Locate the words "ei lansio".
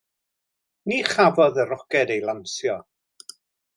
2.15-2.79